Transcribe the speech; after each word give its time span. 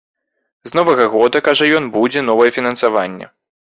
З 0.69 0.79
новага 0.79 1.05
года, 1.17 1.43
кажа 1.51 1.71
ён, 1.83 1.93
будзе 2.01 2.27
новае 2.35 2.51
фінансаванне. 2.61 3.35